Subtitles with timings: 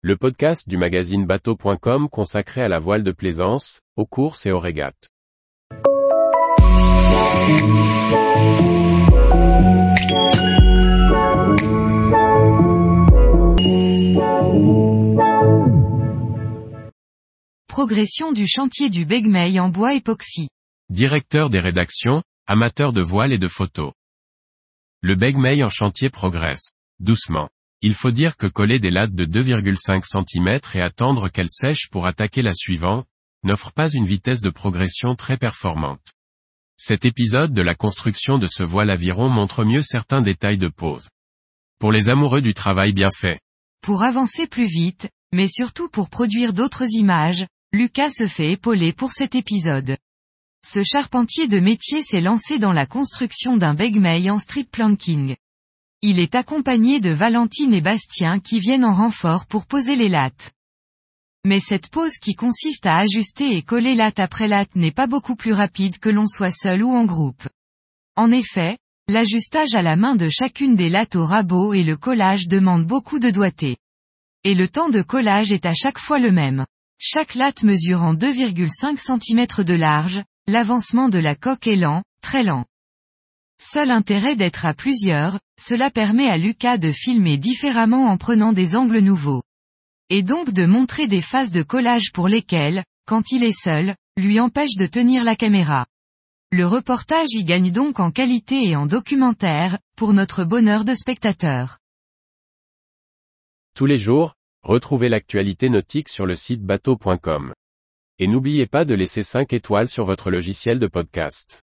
[0.00, 4.60] le podcast du magazine bateau.com consacré à la voile de plaisance, aux courses et aux
[4.60, 5.08] régates.
[17.66, 20.48] Progression du chantier du Begmey en bois époxy.
[20.90, 23.92] Directeur des rédactions, amateur de voile et de photos.
[25.00, 26.70] Le Begmey en chantier progresse.
[27.00, 27.48] Doucement.
[27.80, 32.06] Il faut dire que coller des lattes de 2,5 cm et attendre qu'elles sèchent pour
[32.06, 33.06] attaquer la suivante,
[33.44, 36.14] n'offre pas une vitesse de progression très performante.
[36.76, 41.08] Cet épisode de la construction de ce voile aviron montre mieux certains détails de pose.
[41.78, 43.40] Pour les amoureux du travail bien fait.
[43.80, 49.12] Pour avancer plus vite, mais surtout pour produire d'autres images, Lucas se fait épauler pour
[49.12, 49.96] cet épisode.
[50.64, 55.36] Ce charpentier de métier s'est lancé dans la construction d'un Begmey en strip planking.
[56.00, 60.52] Il est accompagné de Valentine et Bastien qui viennent en renfort pour poser les lattes.
[61.44, 65.34] Mais cette pose qui consiste à ajuster et coller latte après latte n'est pas beaucoup
[65.34, 67.48] plus rapide que l'on soit seul ou en groupe.
[68.14, 72.46] En effet, l'ajustage à la main de chacune des lattes au rabot et le collage
[72.46, 73.76] demande beaucoup de doigté.
[74.44, 76.64] Et le temps de collage est à chaque fois le même.
[77.00, 82.66] Chaque latte mesurant 2,5 cm de large, l'avancement de la coque est lent, très lent.
[83.60, 88.76] Seul intérêt d'être à plusieurs, cela permet à Lucas de filmer différemment en prenant des
[88.76, 89.42] angles nouveaux.
[90.10, 94.38] Et donc de montrer des phases de collage pour lesquelles, quand il est seul, lui
[94.38, 95.86] empêche de tenir la caméra.
[96.50, 101.78] Le reportage y gagne donc en qualité et en documentaire, pour notre bonheur de spectateur.
[103.74, 107.52] Tous les jours, retrouvez l'actualité nautique sur le site bateau.com.
[108.18, 111.62] Et n'oubliez pas de laisser 5 étoiles sur votre logiciel de podcast.